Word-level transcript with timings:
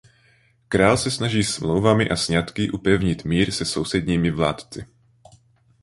Král 0.67 0.97
se 0.97 1.11
snaží 1.11 1.43
smlouvami 1.43 2.09
a 2.09 2.15
sňatky 2.15 2.71
upevnit 2.71 3.25
mír 3.25 3.51
se 3.51 3.65
sousedními 3.65 4.31
vládci. 4.31 4.85